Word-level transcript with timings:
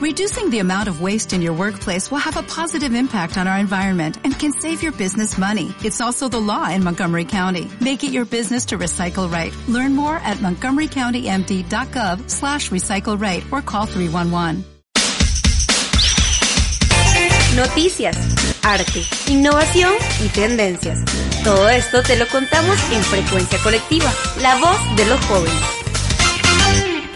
Reducing 0.00 0.48
the 0.48 0.60
amount 0.60 0.88
of 0.88 1.02
waste 1.02 1.34
in 1.34 1.42
your 1.42 1.52
workplace 1.52 2.10
will 2.10 2.24
have 2.24 2.38
a 2.38 2.42
positive 2.42 2.94
impact 2.94 3.36
on 3.36 3.46
our 3.46 3.58
environment 3.58 4.16
and 4.24 4.32
can 4.38 4.50
save 4.50 4.82
your 4.82 4.92
business 4.92 5.36
money. 5.36 5.74
It's 5.84 6.00
also 6.00 6.26
the 6.26 6.40
law 6.40 6.70
in 6.70 6.82
Montgomery 6.82 7.26
County. 7.26 7.70
Make 7.82 8.02
it 8.02 8.10
your 8.10 8.24
business 8.24 8.64
to 8.66 8.78
recycle 8.78 9.30
right. 9.30 9.54
Learn 9.68 9.94
more 9.94 10.16
at 10.16 10.38
montgomerycountymd.gov 10.38 12.30
slash 12.30 12.70
recycle 12.70 13.20
right 13.20 13.44
or 13.52 13.60
call 13.60 13.84
311. 13.84 14.64
Noticias, 17.54 18.16
arte, 18.64 19.02
innovación 19.28 19.92
y 20.24 20.28
tendencias. 20.28 21.04
Todo 21.44 21.68
esto 21.68 22.02
te 22.02 22.16
lo 22.16 22.26
contamos 22.28 22.78
en 22.90 23.02
Frecuencia 23.02 23.58
Colectiva, 23.62 24.10
la 24.40 24.56
voz 24.60 24.96
de 24.96 25.04
los 25.04 25.20
jóvenes. 25.26 25.79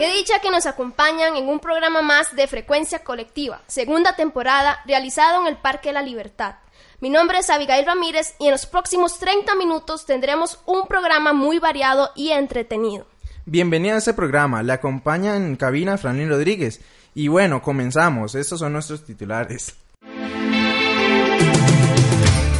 Qué 0.04 0.12
dicha 0.12 0.38
que 0.38 0.50
nos 0.50 0.66
acompañan 0.66 1.34
en 1.34 1.48
un 1.48 1.60
programa 1.60 2.02
más 2.02 2.36
de 2.36 2.46
Frecuencia 2.46 2.98
Colectiva, 2.98 3.62
segunda 3.66 4.14
temporada, 4.14 4.80
realizado 4.84 5.40
en 5.40 5.46
el 5.46 5.56
Parque 5.56 5.88
de 5.88 5.92
la 5.94 6.02
Libertad. 6.02 6.56
Mi 7.00 7.08
nombre 7.08 7.38
es 7.38 7.48
Abigail 7.48 7.86
Ramírez 7.86 8.34
y 8.38 8.44
en 8.44 8.50
los 8.50 8.66
próximos 8.66 9.18
30 9.18 9.54
minutos 9.54 10.04
tendremos 10.04 10.60
un 10.66 10.86
programa 10.86 11.32
muy 11.32 11.58
variado 11.58 12.10
y 12.14 12.32
entretenido. 12.32 13.06
Bienvenida 13.46 13.94
a 13.94 13.96
este 13.96 14.12
programa, 14.12 14.62
le 14.62 14.74
acompaña 14.74 15.38
en 15.38 15.56
cabina 15.56 15.96
Franlin 15.96 16.28
Rodríguez. 16.28 16.82
Y 17.14 17.28
bueno, 17.28 17.62
comenzamos, 17.62 18.34
estos 18.34 18.60
son 18.60 18.74
nuestros 18.74 19.06
titulares. 19.06 19.74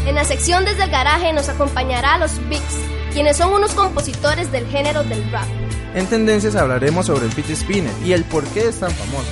En 0.07 0.15
la 0.15 0.25
sección 0.25 0.65
desde 0.65 0.85
el 0.85 0.91
garaje 0.91 1.31
nos 1.35 1.51
acompañará 1.51 2.15
a 2.15 2.19
los 2.21 2.49
Bigs, 2.49 2.79
quienes 3.13 3.37
son 3.37 3.53
unos 3.53 3.75
compositores 3.75 4.51
del 4.51 4.67
género 4.69 5.05
del 5.05 5.31
rap. 5.31 5.64
En 5.95 6.07
tendencias 6.09 6.57
hablaremos 6.57 7.07
sobre 7.07 7.27
el 7.27 7.33
pitch 7.33 7.55
spinner 7.55 7.93
y 8.05 8.13
el 8.13 8.25
por 8.25 8.45
qué 8.49 8.67
es 8.69 8.81
tan 8.81 8.91
famoso. 8.91 9.29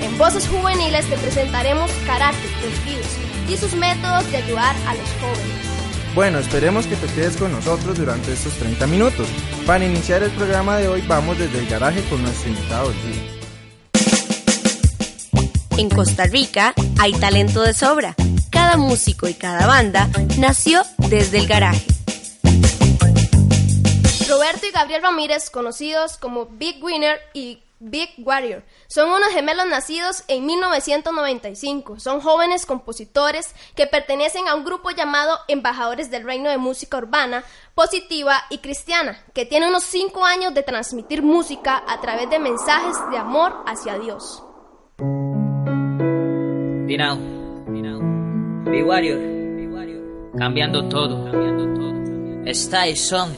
En 0.00 0.16
Voces 0.16 0.46
Juveniles 0.46 1.04
te 1.06 1.16
presentaremos 1.16 1.90
karate, 2.06 2.38
desvíos 2.62 3.06
y 3.48 3.56
sus 3.56 3.74
métodos 3.74 4.30
de 4.30 4.36
ayudar 4.36 4.76
a 4.86 4.94
los 4.94 5.08
jóvenes. 5.20 5.76
Bueno, 6.14 6.38
esperemos 6.38 6.86
que 6.86 6.94
te 6.94 7.08
quedes 7.08 7.36
con 7.36 7.50
nosotros 7.50 7.98
durante 7.98 8.32
estos 8.32 8.52
30 8.54 8.86
minutos. 8.86 9.26
Para 9.66 9.84
iniciar 9.84 10.22
el 10.22 10.30
programa 10.30 10.76
de 10.76 10.88
hoy 10.88 11.02
vamos 11.08 11.38
desde 11.38 11.58
el 11.58 11.66
garaje 11.66 12.02
con 12.08 12.22
nuestro 12.22 12.50
invitado 12.50 12.88
del 12.88 13.02
día. 13.02 13.22
En 15.76 15.90
Costa 15.90 16.26
Rica 16.26 16.72
hay 16.98 17.12
talento 17.14 17.62
de 17.62 17.74
sobra. 17.74 18.14
Cada 18.50 18.76
músico 18.76 19.28
y 19.28 19.34
cada 19.34 19.66
banda 19.66 20.08
nació 20.38 20.82
desde 21.10 21.38
el 21.38 21.48
garaje. 21.48 21.95
Roberto 24.36 24.66
y 24.66 24.70
Gabriel 24.70 25.00
Ramírez, 25.00 25.48
conocidos 25.48 26.18
como 26.18 26.44
Big 26.44 26.84
Winner 26.84 27.18
y 27.32 27.62
Big 27.78 28.10
Warrior, 28.18 28.62
son 28.86 29.08
unos 29.08 29.30
gemelos 29.30 29.64
nacidos 29.66 30.24
en 30.28 30.44
1995. 30.44 31.98
Son 32.00 32.20
jóvenes 32.20 32.66
compositores 32.66 33.54
que 33.74 33.86
pertenecen 33.86 34.46
a 34.46 34.54
un 34.54 34.64
grupo 34.64 34.90
llamado 34.90 35.38
Embajadores 35.48 36.10
del 36.10 36.24
Reino 36.24 36.50
de 36.50 36.58
Música 36.58 36.98
Urbana, 36.98 37.44
Positiva 37.74 38.42
y 38.50 38.58
Cristiana, 38.58 39.24
que 39.32 39.46
tiene 39.46 39.68
unos 39.68 39.84
5 39.84 40.22
años 40.22 40.52
de 40.52 40.62
transmitir 40.62 41.22
música 41.22 41.82
a 41.88 41.98
través 42.02 42.28
de 42.28 42.38
mensajes 42.38 42.94
de 43.10 43.16
amor 43.16 43.64
hacia 43.66 43.98
Dios. 43.98 44.42
Dinao, 46.86 47.16
Big 48.70 48.86
Warrior, 48.86 49.18
cambiando 50.36 50.86
todo, 50.90 51.24
Style 52.52 52.96
Song, 52.96 53.30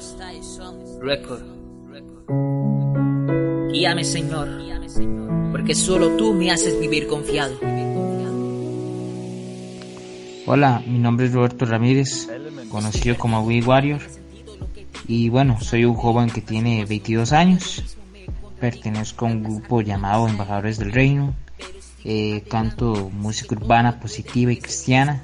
Record. 1.01 1.43
Guíame 3.71 4.03
Señor, 4.03 4.49
porque 5.53 5.75
solo 5.75 6.17
tú 6.17 6.35
me 6.35 6.51
haces 6.51 6.79
vivir 6.81 7.07
confiado. 7.07 7.55
Hola, 10.47 10.83
mi 10.87 10.99
nombre 10.99 11.27
es 11.27 11.33
Roberto 11.33 11.67
Ramírez, 11.67 12.29
conocido 12.71 13.17
como 13.17 13.47
Big 13.47 13.67
Warrior. 13.67 14.01
Y 15.07 15.29
bueno, 15.29 15.61
soy 15.61 15.85
un 15.85 15.95
joven 15.95 16.31
que 16.31 16.41
tiene 16.41 16.85
22 16.85 17.33
años. 17.33 17.97
Pertenezco 18.61 19.27
a 19.27 19.29
un 19.29 19.45
grupo 19.45 19.83
llamado 19.83 20.27
Embajadores 20.27 20.79
del 20.79 20.93
Reino. 20.93 21.35
Eh, 22.05 22.43
canto 22.49 23.11
música 23.13 23.55
urbana 23.55 24.01
positiva 24.01 24.53
y 24.53 24.57
cristiana. 24.57 25.23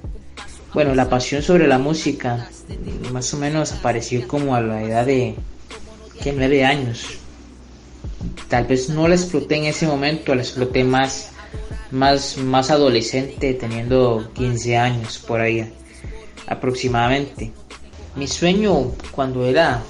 Bueno, 0.73 0.95
la 0.95 1.09
pasión 1.09 1.43
sobre 1.43 1.67
la 1.67 1.79
música 1.79 2.49
más 3.13 3.33
o 3.35 3.39
menos 3.39 3.73
apareció 3.73 4.27
como 4.27 4.55
a 4.55 4.61
la 4.61 4.83
edad 4.83 5.07
de 5.07 5.37
que 6.23 6.33
nueve 6.33 6.65
años. 6.65 7.05
Tal 8.49 8.67
vez 8.67 8.89
no 8.89 9.09
la 9.09 9.15
exploté 9.15 9.57
en 9.57 9.65
ese 9.65 9.87
momento, 9.87 10.35
la 10.35 10.43
exploté 10.43 10.85
más, 10.85 11.31
más, 11.91 12.37
más 12.39 12.71
adolescente, 12.71 13.55
teniendo 13.55 14.31
15 14.35 14.77
años 14.77 15.19
por 15.19 15.41
ahí 15.41 15.73
aproximadamente. 16.47 17.53
Mi 18.17 18.29
sueño 18.29 18.93
cuando 19.11 19.47
era, 19.47 19.83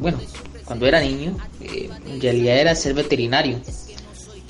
bueno, 0.00 0.18
cuando 0.64 0.86
era 0.86 1.00
niño, 1.00 1.36
eh, 1.60 1.90
en 2.06 2.20
realidad 2.20 2.58
era 2.58 2.74
ser 2.74 2.94
veterinario. 2.94 3.60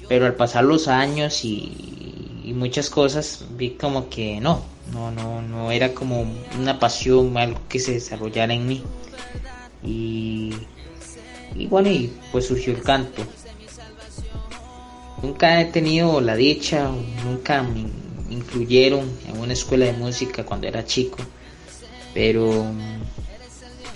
Pero 0.09 0.27
al 0.27 0.35
pasar 0.35 0.65
los 0.65 0.89
años 0.89 1.45
y, 1.45 2.41
y 2.45 2.53
muchas 2.55 2.89
cosas, 2.91 3.45
vi 3.57 3.71
como 3.71 4.09
que 4.09 4.41
no, 4.41 4.65
no, 4.93 5.11
no, 5.11 5.43
no 5.43 5.71
era 5.71 5.93
como 5.93 6.27
una 6.59 6.79
pasión, 6.79 7.37
algo 7.37 7.61
que 7.69 7.79
se 7.79 7.93
desarrollara 7.93 8.55
en 8.55 8.67
mí. 8.67 8.83
Y, 9.83 10.53
y 11.55 11.67
bueno, 11.67 11.91
y 11.91 12.13
pues 12.33 12.47
surgió 12.47 12.73
el 12.73 12.83
canto. 12.83 13.23
Nunca 15.23 15.61
he 15.61 15.65
tenido 15.67 16.21
la 16.21 16.37
dicha, 16.37 16.91
nunca 17.25 17.63
me 17.63 17.87
incluyeron 18.31 19.11
en 19.27 19.39
una 19.39 19.53
escuela 19.53 19.87
de 19.87 19.93
música 19.93 20.45
cuando 20.45 20.69
era 20.69 20.85
chico, 20.85 21.19
pero 22.15 22.67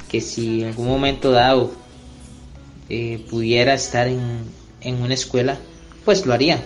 que 0.08 0.20
si 0.20 0.62
en 0.62 0.68
algún 0.68 0.88
momento 0.88 1.30
dado 1.30 1.72
eh, 2.88 3.24
pudiera 3.30 3.74
estar 3.74 4.08
en, 4.08 4.44
en 4.80 5.00
una 5.00 5.14
escuela, 5.14 5.58
pues 6.04 6.26
lo 6.26 6.34
haría. 6.34 6.60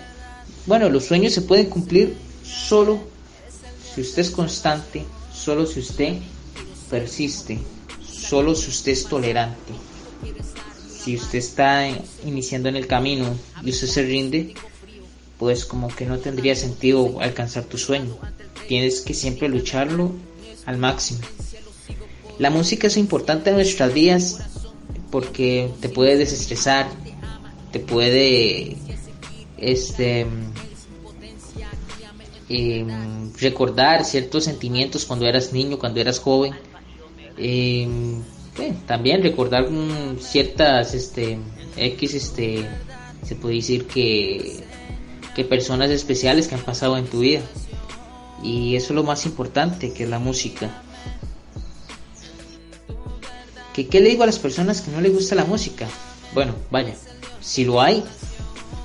Bueno, 0.66 0.88
los 0.88 1.04
sueños 1.04 1.32
se 1.34 1.42
pueden 1.42 1.66
cumplir 1.66 2.16
solo 2.42 2.98
si 3.94 4.00
usted 4.00 4.22
es 4.22 4.30
constante, 4.30 5.04
solo 5.32 5.66
si 5.66 5.80
usted 5.80 6.14
persiste, 6.90 7.58
solo 8.28 8.54
si 8.54 8.70
usted 8.70 8.92
es 8.92 9.06
tolerante. 9.06 9.72
Si 10.98 11.16
usted 11.16 11.38
está 11.38 11.88
iniciando 12.24 12.68
en 12.68 12.76
el 12.76 12.86
camino 12.86 13.36
y 13.62 13.70
usted 13.70 13.86
se 13.86 14.02
rinde, 14.02 14.54
pues 15.38 15.64
como 15.64 15.88
que 15.88 16.06
no 16.06 16.18
tendría 16.18 16.56
sentido 16.56 17.20
alcanzar 17.20 17.64
tu 17.64 17.78
sueño. 17.78 18.16
Tienes 18.68 19.00
que 19.00 19.14
siempre 19.14 19.48
lucharlo 19.48 20.12
al 20.64 20.78
máximo. 20.78 21.20
La 22.38 22.50
música 22.50 22.88
es 22.88 22.96
importante 22.96 23.50
en 23.50 23.56
nuestras 23.56 23.94
vidas 23.94 24.40
porque 25.10 25.70
te 25.80 25.88
puede 25.88 26.16
desestresar, 26.16 26.88
te 27.70 27.78
puede 27.78 28.76
este 29.56 30.26
eh, 32.48 32.86
recordar 33.38 34.04
ciertos 34.04 34.44
sentimientos 34.44 35.04
cuando 35.04 35.26
eras 35.26 35.52
niño, 35.52 35.78
cuando 35.78 36.00
eras 36.00 36.18
joven. 36.18 36.54
Eh, 37.38 37.88
también 38.86 39.22
recordar 39.22 39.68
ciertas 40.18 40.94
este 40.94 41.38
X 41.76 42.14
este 42.14 42.66
se 43.22 43.34
puede 43.34 43.56
decir 43.56 43.86
que 43.86 44.64
que 45.36 45.44
personas 45.44 45.90
especiales 45.90 46.48
que 46.48 46.54
han 46.54 46.62
pasado 46.62 46.96
en 46.96 47.06
tu 47.06 47.20
vida. 47.20 47.42
Y 48.42 48.74
eso 48.74 48.86
es 48.86 48.94
lo 48.94 49.04
más 49.04 49.26
importante, 49.26 49.92
que 49.92 50.04
es 50.04 50.08
la 50.08 50.18
música. 50.18 50.82
¿Qué, 53.74 53.86
¿Qué 53.86 54.00
le 54.00 54.08
digo 54.08 54.22
a 54.22 54.26
las 54.26 54.38
personas 54.38 54.80
que 54.80 54.90
no 54.90 55.02
les 55.02 55.12
gusta 55.12 55.34
la 55.34 55.44
música? 55.44 55.86
Bueno, 56.32 56.54
vaya, 56.70 56.94
si 57.42 57.66
lo 57.66 57.82
hay, 57.82 58.02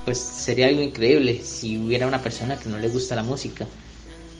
pues 0.04 0.18
sería 0.18 0.68
algo 0.68 0.82
increíble 0.82 1.40
si 1.42 1.78
hubiera 1.78 2.06
una 2.06 2.22
persona 2.22 2.58
que 2.58 2.68
no 2.68 2.78
le 2.78 2.88
gusta 2.88 3.16
la 3.16 3.22
música. 3.22 3.66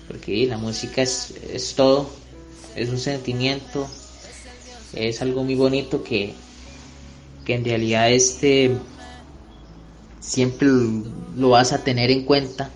Porque 0.06 0.47
la 0.47 0.58
música 0.58 1.00
es, 1.00 1.32
es 1.50 1.75
todo, 1.75 2.11
es 2.76 2.88
un 2.88 2.98
sentimiento, 2.98 3.88
es 4.92 5.22
algo 5.22 5.44
muy 5.44 5.54
bonito 5.54 6.02
que, 6.02 6.34
que 7.44 7.54
en 7.54 7.64
realidad 7.64 8.10
este 8.10 8.76
siempre 10.20 10.69
lo 11.36 11.50
vas 11.50 11.72
a 11.72 11.84
tener 11.84 12.10
en 12.10 12.24
cuenta. 12.24 12.70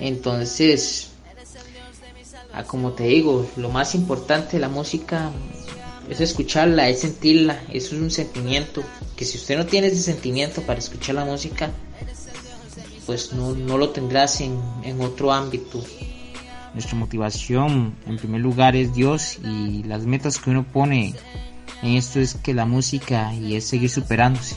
Entonces, 0.00 1.08
ah, 2.52 2.64
como 2.64 2.92
te 2.92 3.04
digo, 3.04 3.48
lo 3.56 3.70
más 3.70 3.94
importante 3.94 4.52
de 4.52 4.60
la 4.60 4.68
música 4.68 5.30
es 6.08 6.20
escucharla, 6.20 6.88
es 6.88 7.00
sentirla, 7.00 7.62
eso 7.70 7.94
es 7.94 8.02
un 8.02 8.10
sentimiento, 8.10 8.82
que 9.16 9.24
si 9.24 9.38
usted 9.38 9.56
no 9.56 9.66
tiene 9.66 9.88
ese 9.88 10.02
sentimiento 10.02 10.62
para 10.62 10.78
escuchar 10.78 11.14
la 11.16 11.24
música, 11.24 11.70
pues 13.06 13.32
no, 13.32 13.54
no 13.54 13.78
lo 13.78 13.90
tendrás 13.90 14.40
en, 14.40 14.60
en 14.84 15.00
otro 15.00 15.32
ámbito. 15.32 15.82
Nuestra 16.74 16.96
motivación 16.96 17.94
en 18.06 18.16
primer 18.16 18.40
lugar 18.40 18.76
es 18.76 18.94
Dios 18.94 19.38
y 19.42 19.82
las 19.84 20.06
metas 20.06 20.38
que 20.38 20.50
uno 20.50 20.64
pone 20.64 21.14
en 21.82 21.94
esto 21.94 22.20
es 22.20 22.34
que 22.34 22.54
la 22.54 22.66
música 22.66 23.32
y 23.34 23.56
es 23.56 23.66
seguir 23.66 23.90
superándose. 23.90 24.56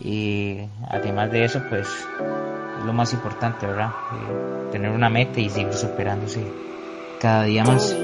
Y 0.00 0.58
además 0.88 1.30
de 1.30 1.44
eso, 1.44 1.62
pues 1.68 1.88
lo 2.84 2.92
más 2.92 3.12
importante, 3.12 3.66
¿verdad? 3.66 3.90
Eh, 3.90 4.72
tener 4.72 4.90
una 4.90 5.10
meta 5.10 5.40
y 5.40 5.50
seguir 5.50 5.74
superándose 5.74 6.42
cada 7.20 7.44
día 7.44 7.64
más. 7.64 7.94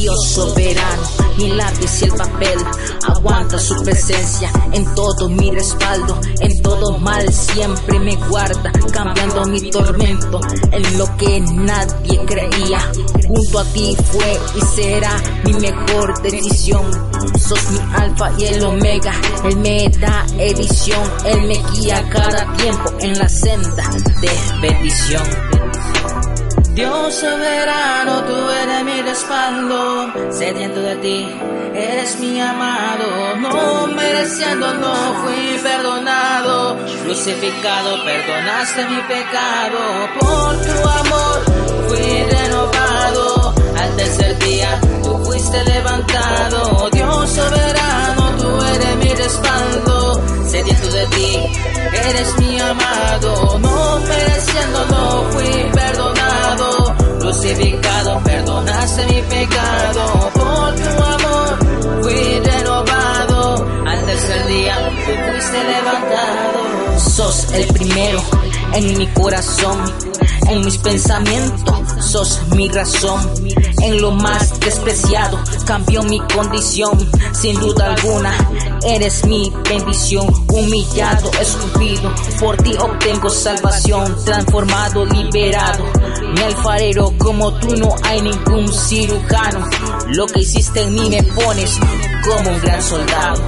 Dios 0.00 0.28
soberano, 0.28 1.02
mi 1.38 1.48
lápiz 1.54 2.02
y 2.02 2.04
el 2.04 2.12
papel 2.12 2.56
aguanta 3.08 3.58
su 3.58 3.74
presencia 3.82 4.48
en 4.72 4.84
todo 4.94 5.28
mi 5.28 5.50
respaldo, 5.50 6.20
en 6.38 6.62
todo 6.62 6.98
mal 6.98 7.32
siempre 7.32 7.98
me 7.98 8.14
guarda, 8.28 8.70
cambiando 8.92 9.44
mi 9.46 9.60
tormento 9.72 10.40
en 10.70 10.98
lo 10.98 11.16
que 11.16 11.40
nadie 11.40 12.20
creía. 12.26 12.92
Junto 13.26 13.58
a 13.58 13.64
ti 13.72 13.96
fue 14.12 14.38
y 14.54 14.60
será 14.76 15.20
mi 15.44 15.54
mejor 15.54 16.22
decisión. 16.22 16.84
Sos 17.36 17.70
mi 17.72 17.80
alfa 17.96 18.30
y 18.38 18.44
el 18.44 18.64
omega, 18.64 19.12
él 19.46 19.56
me 19.56 19.88
da 19.98 20.24
edición, 20.38 21.10
él 21.24 21.42
me 21.42 21.60
guía 21.72 22.08
cada 22.08 22.56
tiempo 22.56 22.92
en 23.00 23.18
la 23.18 23.28
senda 23.28 23.90
de 24.20 24.30
bendición. 24.60 26.37
Dios 26.78 27.12
soberano, 27.12 28.22
tú 28.22 28.50
eres 28.50 28.84
mi 28.84 29.02
respaldo, 29.02 30.12
sediento 30.30 30.78
de 30.78 30.94
ti, 30.98 31.28
eres 31.74 32.20
mi 32.20 32.40
amado, 32.40 33.34
no 33.40 33.88
mereciendo, 33.88 34.72
no 34.74 34.94
fui 35.24 35.58
perdonado, 35.60 36.76
crucificado, 37.02 38.04
perdonaste 38.04 38.86
mi 38.90 39.00
pecado, 39.08 39.80
por 40.20 40.56
tu 40.62 40.88
amor 40.88 41.38
fui 41.88 42.22
renovado, 42.22 43.54
al 43.76 43.96
tercer 43.96 44.38
día 44.38 44.80
tú 45.02 45.18
fuiste 45.24 45.64
levantado, 45.64 46.90
Dios 46.92 47.28
soberano, 47.28 48.36
tú 48.38 48.64
eres 48.76 48.96
mi 48.98 49.14
respaldo, 49.14 49.97
sediento 50.48 50.90
de 50.90 51.06
ti, 51.08 51.36
eres 51.92 52.38
mi 52.38 52.58
amado, 52.58 53.58
no 53.58 54.00
mereciendo, 54.00 54.86
no 54.86 55.22
fui 55.32 55.70
perdonado, 55.72 56.94
crucificado, 57.20 58.20
perdonaste 58.24 59.06
mi 59.06 59.22
pecado, 59.22 60.30
por 60.34 60.74
tu 60.74 61.02
amor 61.04 61.58
fui 62.02 62.40
renovado, 62.40 63.66
al 63.86 64.04
tercer 64.06 64.46
día 64.46 64.76
tú 65.04 65.12
fuiste 65.30 65.64
levantado. 65.64 66.98
Sos 66.98 67.52
el 67.52 67.66
primero 67.68 68.22
en 68.74 68.98
mi 68.98 69.06
corazón, 69.08 69.78
en 70.48 70.64
mis 70.64 70.78
pensamientos, 70.78 71.78
sos 72.00 72.40
mi 72.54 72.68
razón. 72.68 73.20
En 73.82 74.00
lo 74.00 74.10
más 74.10 74.58
despreciado 74.60 75.38
cambió 75.64 76.02
mi 76.02 76.20
condición, 76.20 77.10
sin 77.32 77.58
duda 77.60 77.94
alguna, 77.94 78.34
eres 78.84 79.24
mi 79.24 79.52
bendición. 79.68 80.26
Humillado, 80.48 81.30
escupido, 81.40 82.12
por 82.40 82.56
ti 82.56 82.74
obtengo 82.78 83.30
salvación, 83.30 84.16
transformado, 84.24 85.04
liberado. 85.04 85.84
Mi 86.34 86.42
alfarero, 86.42 87.12
como 87.18 87.52
tú 87.58 87.76
no 87.76 87.94
hay 88.02 88.22
ningún 88.22 88.68
cirujano. 88.72 89.66
Lo 90.08 90.26
que 90.26 90.40
hiciste 90.40 90.82
en 90.82 90.94
mí 90.94 91.10
me 91.10 91.22
pones 91.22 91.78
como 92.24 92.50
un 92.50 92.60
gran 92.60 92.82
soldado. 92.82 93.42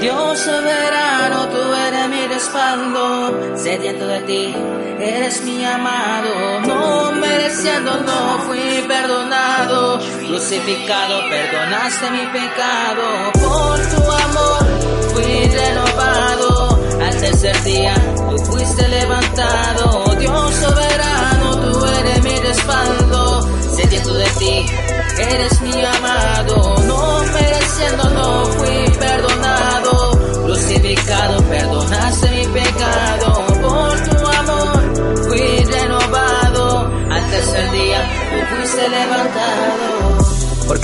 Dios 0.00 0.38
soberano, 0.38 1.48
tú 1.48 1.74
eres 1.74 2.08
mi 2.08 2.17
respaldo, 2.38 3.56
sediento 3.56 4.06
de 4.06 4.20
ti, 4.20 4.54
eres 5.00 5.42
mi 5.42 5.64
amado, 5.64 6.60
no 6.68 7.10
mereciendo, 7.10 7.98
no 8.02 8.38
fui 8.46 8.84
perdonado, 8.86 9.98
crucificado, 10.24 11.14
perdonaste 11.28 12.10
mi 12.12 12.26
pecado, 12.26 13.32
por 13.32 13.78
tu 13.92 14.02
amor 14.26 14.64
fui 15.12 15.48
renovado, 15.48 16.78
al 17.02 17.16
tercer 17.16 17.60
día 17.64 17.94
tú 18.14 18.38
fuiste 18.44 18.86
levantado, 18.86 20.14
Dios 20.16 20.54
soberano, 20.54 21.56
tú 21.56 21.84
eres 21.86 22.22
mi 22.22 22.38
respaldo, 22.38 23.48
sediento 23.74 24.14
de 24.14 24.26
ti, 24.38 24.66
eres 25.18 25.57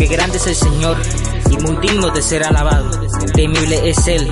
Grande 0.06 0.36
es 0.36 0.46
el 0.46 0.54
Señor 0.54 0.96
y 1.50 1.56
muy 1.62 1.76
digno 1.76 2.10
de 2.10 2.20
ser 2.20 2.44
alabado, 2.44 2.90
temible 3.32 3.88
es 3.88 4.06
Él, 4.06 4.30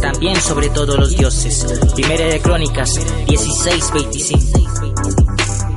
también 0.00 0.36
sobre 0.40 0.68
todos 0.68 0.98
los 0.98 1.16
dioses. 1.16 1.66
Primera 1.94 2.26
de 2.26 2.40
Crónicas 2.40 2.90
16, 3.26 3.92
25. 3.92 4.74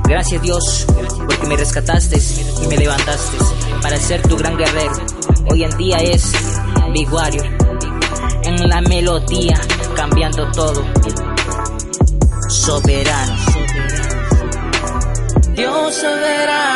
Gracias 0.06 0.42
Dios, 0.42 0.86
porque 1.26 1.46
me 1.46 1.56
rescataste 1.56 2.20
y 2.62 2.66
me 2.66 2.76
levantaste 2.76 3.38
para 3.80 3.96
ser 3.96 4.22
tu 4.22 4.36
gran 4.36 4.56
guerrero. 4.56 4.92
Hoy 5.50 5.64
en 5.64 5.76
día 5.78 5.96
es 5.98 6.32
Big 6.92 7.10
Warrior, 7.12 7.46
en 8.42 8.68
la 8.68 8.80
melodía, 8.82 9.60
cambiando 9.96 10.50
todo. 10.50 10.84
Soberano. 12.48 13.36
Dios 15.54 15.94
soberano, 15.94 16.69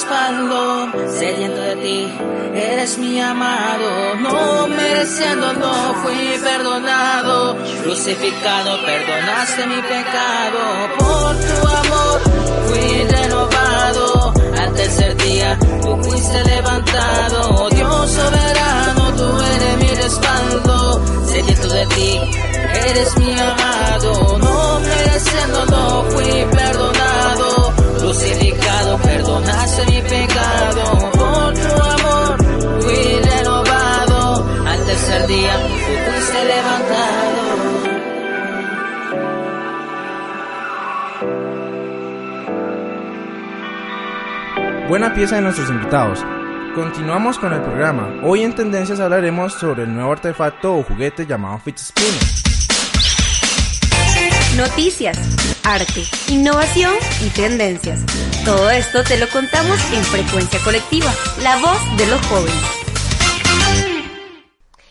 respaldo, 0.00 0.90
sediento 1.18 1.60
de 1.60 1.76
ti, 1.76 2.08
eres 2.54 2.96
mi 2.96 3.20
amado, 3.20 4.14
no 4.20 4.66
mereciendo, 4.68 5.52
no 5.52 5.94
fui 6.02 6.40
perdonado, 6.42 7.54
crucificado, 7.82 8.78
perdonaste 8.86 9.66
mi 9.66 9.82
pecado, 9.82 10.58
por 10.98 11.36
tu 11.36 11.68
amor 11.68 12.20
fui 12.66 13.04
renovado, 13.08 14.32
al 14.58 14.72
tercer 14.72 15.16
día 15.18 15.58
tú 15.82 16.02
fuiste 16.02 16.44
levantado, 16.44 17.68
Dios 17.68 18.10
soberano, 18.10 19.12
tú 19.18 19.42
eres 19.54 19.76
mi 19.82 20.02
respaldo, 20.02 21.02
sediento 21.26 21.68
de 21.68 21.86
ti, 21.88 22.20
eres 22.86 23.18
mi 23.18 23.38
amado, 23.38 24.38
no 24.38 24.80
mereciendo, 24.80 25.66
no 25.66 26.04
fui 26.04 26.46
perdonado, 26.52 27.49
crucificado, 28.10 28.98
perdonaste 28.98 29.86
mi 29.86 30.02
pecado, 30.02 31.10
por 31.12 31.54
tu 31.54 31.82
amor 31.82 32.36
fui 32.80 33.20
renovado, 33.22 34.46
al 34.66 34.84
tercer 34.84 35.26
día 35.28 35.52
fuiste 35.86 36.44
levantado. 36.44 37.40
Buena 44.88 45.14
pieza 45.14 45.36
de 45.36 45.42
nuestros 45.42 45.70
invitados. 45.70 46.24
Continuamos 46.74 47.38
con 47.38 47.52
el 47.52 47.60
programa. 47.60 48.12
Hoy 48.24 48.42
en 48.42 48.54
Tendencias 48.56 48.98
hablaremos 48.98 49.52
sobre 49.52 49.84
el 49.84 49.94
nuevo 49.94 50.10
artefacto 50.10 50.78
o 50.78 50.82
juguete 50.82 51.26
llamado 51.26 51.58
Fitzspinner. 51.58 52.49
Noticias, 54.60 55.16
arte, 55.64 56.02
innovación 56.28 56.92
y 57.24 57.30
tendencias. 57.30 58.04
Todo 58.44 58.68
esto 58.68 59.02
te 59.02 59.18
lo 59.18 59.26
contamos 59.30 59.78
en 59.94 60.04
Frecuencia 60.04 60.60
Colectiva, 60.62 61.10
la 61.42 61.56
voz 61.62 61.78
de 61.96 62.06
los 62.06 62.20
jóvenes. 62.26 62.62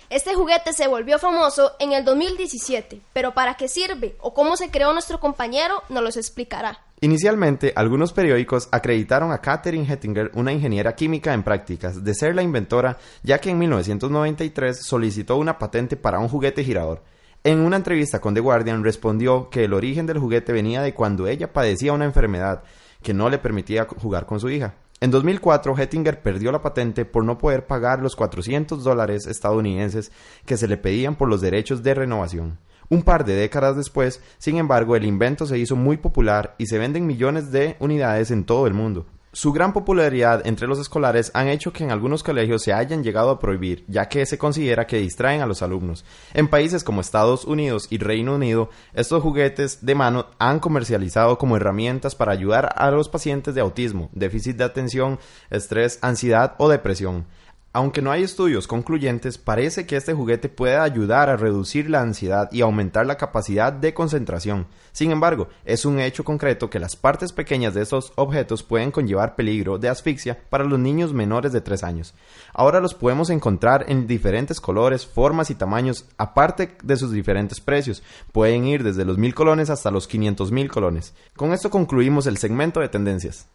Este 0.10 0.34
juguete 0.34 0.74
se 0.74 0.88
volvió 0.88 1.20
famoso 1.20 1.74
en 1.80 1.92
el 1.92 2.04
2017, 2.04 3.00
pero 3.14 3.36
¿para 3.36 3.58
qué 3.58 3.68
sirve 3.68 4.16
o 4.22 4.34
cómo 4.34 4.58
se 4.58 4.72
creó 4.72 4.92
nuestro 4.92 5.20
compañero 5.20 5.84
nos 5.90 6.02
los 6.02 6.18
explicará. 6.18 6.80
Inicialmente, 7.02 7.72
algunos 7.76 8.12
periódicos 8.12 8.70
acreditaron 8.72 9.32
a 9.32 9.40
Catherine 9.40 9.86
Hettinger, 9.88 10.32
una 10.34 10.52
ingeniera 10.52 10.96
química 10.96 11.32
en 11.36 11.44
prácticas, 11.44 12.04
de 12.04 12.16
ser 12.16 12.34
la 12.34 12.42
inventora, 12.42 12.98
ya 13.22 13.38
que 13.38 13.52
en 13.52 13.60
1993 13.60 14.84
solicitó 14.84 15.38
una 15.38 15.60
patente 15.60 15.96
para 15.96 16.18
un 16.18 16.28
juguete 16.28 16.64
girador. 16.64 17.04
En 17.46 17.60
una 17.60 17.78
entrevista 17.78 18.20
con 18.20 18.34
The 18.34 18.42
Guardian 18.42 18.84
respondió 18.84 19.50
que 19.50 19.64
el 19.64 19.74
origen 19.74 20.06
del 20.06 20.20
juguete 20.20 20.52
venía 20.52 20.82
de 20.82 20.94
cuando 20.94 21.26
ella 21.26 21.54
padecía 21.54 21.94
una 21.94 22.04
enfermedad 22.04 22.64
que 23.02 23.14
no 23.14 23.30
le 23.30 23.38
permitía 23.38 23.86
jugar 23.86 24.26
con 24.26 24.42
su 24.42 24.50
hija. 24.50 24.76
En 25.00 25.10
2004, 25.10 25.78
Hettinger 25.78 26.22
perdió 26.22 26.52
la 26.52 26.62
patente 26.62 27.06
por 27.06 27.24
no 27.24 27.38
poder 27.38 27.66
pagar 27.66 28.02
los 28.02 28.18
400 28.18 28.84
dólares 28.84 29.26
estadounidenses 29.26 30.12
que 30.46 30.58
se 30.58 30.68
le 30.68 30.76
pedían 30.76 31.16
por 31.16 31.30
los 31.30 31.40
derechos 31.40 31.82
de 31.82 31.94
renovación. 31.94 32.60
Un 32.90 33.04
par 33.04 33.24
de 33.24 33.36
décadas 33.36 33.78
después, 33.78 34.22
sin 34.38 34.58
embargo, 34.58 34.98
el 34.98 35.06
invento 35.06 35.46
se 35.46 35.58
hizo 35.58 35.78
muy 35.78 35.96
popular 35.96 36.56
y 36.58 36.66
se 36.66 36.78
venden 36.78 37.08
millones 37.08 37.54
de 37.54 37.78
unidades 37.80 38.32
en 38.32 38.44
todo 38.44 38.68
el 38.68 38.74
mundo. 38.74 39.06
Su 39.32 39.54
gran 39.54 39.74
popularidad 39.74 40.48
entre 40.48 40.66
los 40.66 40.80
escolares 40.80 41.30
han 41.36 41.50
hecho 41.50 41.72
que 41.72 41.84
en 41.84 41.92
algunos 41.92 42.24
colegios 42.24 42.64
se 42.64 42.74
hayan 42.74 43.04
llegado 43.04 43.30
a 43.30 43.40
prohibir, 43.40 43.86
ya 43.88 44.10
que 44.10 44.26
se 44.26 44.40
considera 44.40 44.88
que 44.88 44.98
distraen 44.98 45.42
a 45.42 45.46
los 45.46 45.62
alumnos. 45.62 46.04
En 46.34 46.48
países 46.48 46.84
como 46.84 47.00
Estados 47.00 47.46
Unidos 47.46 47.86
y 47.92 48.00
Reino 48.00 48.34
Unido, 48.34 48.72
estos 48.96 49.22
juguetes 49.22 49.86
de 49.86 49.94
mano 49.94 50.26
han 50.40 50.60
comercializado 50.60 51.38
como 51.38 51.58
herramientas 51.58 52.16
para 52.16 52.32
ayudar 52.32 52.74
a 52.76 52.90
los 52.90 53.08
pacientes 53.08 53.54
de 53.54 53.62
autismo, 53.62 54.10
déficit 54.14 54.58
de 54.58 54.64
atención, 54.64 55.20
estrés, 55.52 56.00
ansiedad 56.02 56.56
o 56.58 56.68
depresión. 56.68 57.28
Aunque 57.72 58.02
no 58.02 58.10
hay 58.10 58.24
estudios 58.24 58.66
concluyentes, 58.66 59.38
parece 59.38 59.86
que 59.86 59.96
este 59.96 60.16
juguete 60.16 60.50
puede 60.50 60.78
ayudar 60.78 61.30
a 61.30 61.38
reducir 61.38 61.88
la 61.88 62.02
ansiedad 62.02 62.50
y 62.52 62.62
aumentar 62.62 63.06
la 63.06 63.18
capacidad 63.18 63.72
de 63.72 63.94
concentración. 63.94 64.66
Sin 64.92 65.12
embargo, 65.12 65.50
es 65.66 65.86
un 65.86 66.00
hecho 66.00 66.24
concreto 66.24 66.72
que 66.72 66.80
las 66.80 66.96
partes 66.96 67.32
pequeñas 67.32 67.76
de 67.76 67.84
estos 67.84 68.12
objetos 68.16 68.64
pueden 68.64 68.90
conllevar 68.90 69.36
peligro 69.36 69.78
de 69.78 69.88
asfixia 69.88 70.40
para 70.50 70.64
los 70.64 70.80
niños 70.80 71.14
menores 71.14 71.52
de 71.52 71.62
3 71.62 71.84
años. 71.84 72.16
Ahora 72.56 72.80
los 72.80 72.96
podemos 72.96 73.30
encontrar 73.30 73.86
en 73.88 74.08
diferentes 74.08 74.60
colores, 74.60 75.06
formas 75.06 75.52
y 75.52 75.56
tamaños, 75.56 76.06
aparte 76.18 76.76
de 76.82 76.98
sus 76.98 77.12
diferentes 77.12 77.60
precios. 77.60 78.02
Pueden 78.32 78.66
ir 78.66 78.84
desde 78.84 79.06
los 79.06 79.20
mil 79.20 79.36
colones 79.36 79.70
hasta 79.70 79.92
los 79.92 80.08
500 80.08 80.52
mil 80.52 80.72
colones. 80.72 81.14
Con 81.36 81.54
esto 81.54 81.70
concluimos 81.70 82.26
el 82.26 82.38
segmento 82.38 82.80
de 82.80 82.90
tendencias. 82.90 83.48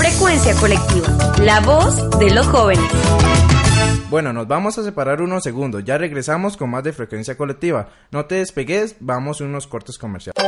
Frecuencia 0.00 0.54
colectiva, 0.54 1.08
la 1.42 1.60
voz 1.60 2.18
de 2.18 2.30
los 2.30 2.46
jóvenes. 2.46 2.90
Bueno, 4.08 4.32
nos 4.32 4.48
vamos 4.48 4.78
a 4.78 4.82
separar 4.82 5.20
unos 5.20 5.42
segundos, 5.42 5.84
ya 5.84 5.98
regresamos 5.98 6.56
con 6.56 6.70
más 6.70 6.82
de 6.84 6.94
frecuencia 6.94 7.36
colectiva. 7.36 7.90
No 8.10 8.24
te 8.24 8.36
despegues, 8.36 8.96
vamos 9.00 9.42
a 9.42 9.44
unos 9.44 9.66
cortes 9.66 9.98
comerciales. 9.98 10.42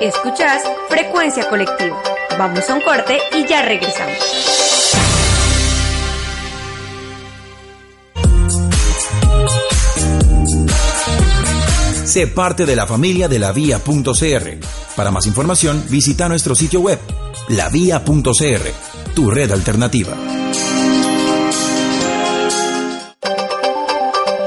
Escuchás 0.00 0.62
Frecuencia 0.88 1.46
colectiva. 1.46 2.02
Vamos 2.38 2.70
a 2.70 2.74
un 2.74 2.80
corte 2.80 3.18
y 3.32 3.44
ya 3.46 3.60
regresamos. 3.66 4.67
Sé 12.18 12.26
parte 12.26 12.66
de 12.66 12.74
la 12.74 12.84
familia 12.84 13.28
de 13.28 13.38
la 13.38 13.52
Vía.cr. 13.52 14.66
Para 14.96 15.12
más 15.12 15.24
información, 15.26 15.84
visita 15.88 16.28
nuestro 16.28 16.56
sitio 16.56 16.80
web 16.80 16.98
lavia.cr, 17.48 19.14
tu 19.14 19.30
red 19.30 19.52
alternativa. 19.52 20.14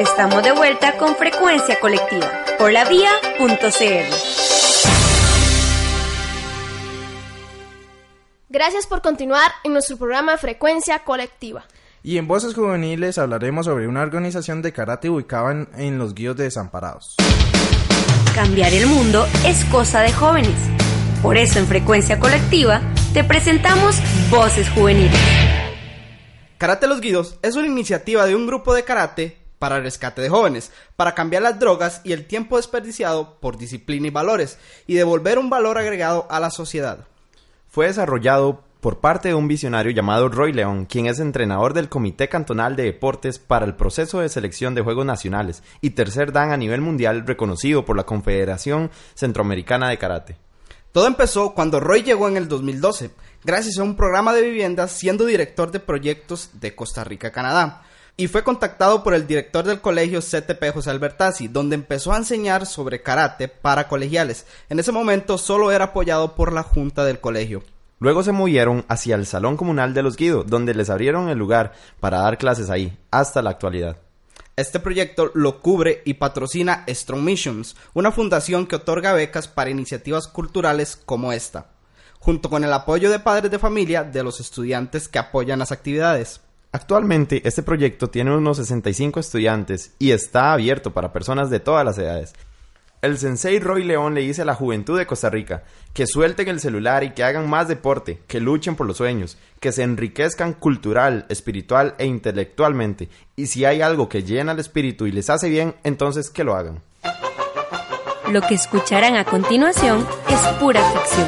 Estamos 0.02 0.44
de 0.44 0.52
vuelta 0.52 0.98
con 0.98 1.16
frecuencia 1.16 1.80
colectiva 1.80 2.30
por 2.60 2.74
la 2.74 2.84
vía.cr. 2.90 4.16
Gracias 8.50 8.86
por 8.86 9.02
continuar 9.02 9.50
en 9.64 9.72
nuestro 9.72 9.96
programa 9.96 10.38
Frecuencia 10.38 11.06
Colectiva. 11.06 11.64
Y 12.04 12.18
en 12.18 12.28
Voces 12.28 12.54
Juveniles 12.54 13.18
hablaremos 13.18 13.68
sobre 13.68 13.88
una 13.88 14.02
organización 14.02 14.62
de 14.62 14.74
karate 14.74 15.10
ubicada 15.10 15.52
en, 15.52 15.70
en 15.78 15.98
los 16.00 16.14
guíos 16.14 16.36
de 16.36 16.44
desamparados. 16.44 17.16
Cambiar 18.36 18.74
el 18.74 18.88
mundo 18.88 19.28
es 19.46 19.66
cosa 19.66 20.00
de 20.00 20.14
jóvenes. 20.14 20.56
Por 21.22 21.36
eso 21.36 21.60
en 21.60 21.68
Frecuencia 21.68 22.18
Colectiva 22.18 22.82
te 23.14 23.26
presentamos 23.26 23.98
Voces 24.30 24.70
Juveniles. 24.70 25.20
Karate 26.58 26.88
Los 26.88 27.02
Guidos 27.02 27.38
es 27.42 27.58
una 27.58 27.68
iniciativa 27.68 28.26
de 28.26 28.36
un 28.36 28.48
grupo 28.48 28.74
de 28.74 28.86
karate 28.86 29.38
para 29.60 29.76
el 29.76 29.84
rescate 29.84 30.22
de 30.22 30.30
jóvenes, 30.30 30.72
para 30.96 31.14
cambiar 31.14 31.44
las 31.44 31.60
drogas 31.60 32.00
y 32.06 32.14
el 32.14 32.26
tiempo 32.26 32.56
desperdiciado 32.56 33.38
por 33.42 33.58
disciplina 33.58 34.08
y 34.08 34.12
valores, 34.12 34.58
y 34.88 34.94
devolver 34.94 35.38
un 35.38 35.50
valor 35.50 35.78
agregado 35.78 36.26
a 36.30 36.40
la 36.40 36.52
sociedad. 36.52 37.08
Fue 37.68 37.88
desarrollado 37.88 38.64
por 38.82 39.00
parte 39.00 39.30
de 39.30 39.36
un 39.36 39.48
visionario 39.48 39.92
llamado 39.92 40.28
Roy 40.28 40.54
León, 40.54 40.86
quien 40.86 41.06
es 41.06 41.20
entrenador 41.20 41.76
del 41.76 41.88
Comité 41.88 42.28
Cantonal 42.28 42.76
de 42.76 42.84
Deportes 42.84 43.38
para 43.38 43.64
el 43.64 43.76
proceso 43.76 44.20
de 44.20 44.28
selección 44.28 44.74
de 44.74 44.82
Juegos 44.82 45.06
Nacionales 45.06 45.62
y 45.82 45.92
tercer 45.92 46.32
dan 46.32 46.52
a 46.52 46.58
nivel 46.58 46.82
mundial 46.82 47.26
reconocido 47.28 47.86
por 47.86 47.96
la 47.96 48.08
Confederación 48.08 48.90
Centroamericana 49.14 49.90
de 49.90 50.00
Karate. 50.00 50.38
Todo 50.92 51.06
empezó 51.06 51.54
cuando 51.54 51.80
Roy 51.80 52.02
llegó 52.02 52.28
en 52.28 52.38
el 52.38 52.48
2012, 52.48 53.12
gracias 53.44 53.78
a 53.78 53.84
un 53.84 53.96
programa 53.96 54.34
de 54.34 54.42
viviendas 54.42 54.92
siendo 54.92 55.26
director 55.26 55.72
de 55.72 55.80
proyectos 55.80 56.50
de 56.54 56.76
Costa 56.76 57.04
Rica, 57.04 57.32
Canadá. 57.32 57.84
Y 58.18 58.28
fue 58.28 58.44
contactado 58.44 59.04
por 59.04 59.14
el 59.14 59.26
director 59.26 59.64
del 59.64 59.80
colegio 59.80 60.22
CTP 60.22 60.74
José 60.74 60.90
Albertazzi, 60.90 61.48
donde 61.48 61.76
empezó 61.76 62.12
a 62.12 62.18
enseñar 62.18 62.66
sobre 62.66 63.02
karate 63.02 63.48
para 63.48 63.88
colegiales. 63.88 64.46
En 64.70 64.80
ese 64.80 64.92
momento 64.92 65.38
solo 65.38 65.72
era 65.72 65.86
apoyado 65.86 66.36
por 66.36 66.52
la 66.52 66.64
junta 66.64 67.06
del 67.06 67.20
colegio. 67.20 67.64
Luego 68.02 68.24
se 68.24 68.32
movieron 68.32 68.84
hacia 68.88 69.14
el 69.14 69.28
Salón 69.28 69.58
Comunal 69.58 69.94
de 69.94 70.02
los 70.02 70.18
Guido, 70.18 70.44
donde 70.44 70.74
les 70.74 70.90
abrieron 70.90 71.30
el 71.30 71.38
lugar 71.38 71.74
para 72.00 72.18
dar 72.18 72.40
clases 72.40 72.72
ahí, 72.72 72.98
hasta 73.12 73.44
la 73.44 73.52
actualidad. 73.52 73.98
Este 74.56 74.80
proyecto 74.80 75.30
lo 75.36 75.62
cubre 75.62 76.02
y 76.04 76.16
patrocina 76.16 76.84
Strong 76.90 77.22
Missions, 77.22 77.76
una 77.94 78.12
fundación 78.12 78.66
que 78.66 78.78
otorga 78.78 79.14
becas 79.14 79.48
para 79.48 79.70
iniciativas 79.70 80.28
culturales 80.28 80.96
como 80.96 81.32
esta, 81.32 81.68
junto 82.20 82.50
con 82.50 82.64
el 82.64 82.74
apoyo 82.74 83.12
de 83.12 83.20
padres 83.20 83.52
de 83.52 83.60
familia 83.60 84.04
de 84.04 84.24
los 84.24 84.40
estudiantes 84.40 85.08
que 85.08 85.20
apoyan 85.20 85.60
las 85.60 85.72
actividades. 85.72 86.42
Actualmente 86.72 87.48
este 87.48 87.62
proyecto 87.62 88.10
tiene 88.10 88.36
unos 88.36 88.58
65 88.58 89.20
estudiantes 89.20 89.92
y 90.00 90.10
está 90.10 90.54
abierto 90.54 90.92
para 90.92 91.14
personas 91.14 91.52
de 91.52 91.60
todas 91.60 91.86
las 91.86 92.00
edades. 92.00 92.34
El 93.02 93.18
sensei 93.18 93.58
Roy 93.60 93.84
León 93.84 94.14
le 94.14 94.22
dice 94.22 94.44
a 94.44 94.46
la 94.46 94.54
juventud 94.54 94.96
de 94.96 95.08
Costa 95.08 95.32
Rica 95.32 95.64
que 95.92 96.06
suelten 96.06 96.48
el 96.50 96.60
celular 96.60 97.04
y 97.04 97.14
que 97.14 97.24
hagan 97.24 97.50
más 97.50 97.68
deporte, 97.68 98.22
que 98.28 98.40
luchen 98.40 98.76
por 98.76 98.86
los 98.86 98.98
sueños, 98.98 99.40
que 99.60 99.72
se 99.72 99.82
enriquezcan 99.82 100.54
cultural, 100.54 101.26
espiritual 101.28 101.96
e 101.98 102.06
intelectualmente. 102.06 103.10
Y 103.36 103.48
si 103.48 103.66
hay 103.66 103.82
algo 103.82 104.08
que 104.08 104.22
llena 104.22 104.52
el 104.52 104.60
espíritu 104.60 105.08
y 105.08 105.12
les 105.12 105.32
hace 105.32 105.50
bien, 105.50 105.74
entonces 105.84 106.30
que 106.30 106.44
lo 106.44 106.56
hagan. 106.56 106.84
Lo 108.30 108.42
que 108.44 108.54
escucharán 108.54 109.16
a 109.16 109.26
continuación 109.26 110.08
es 110.30 110.40
pura 110.60 110.84
ficción. 110.92 111.28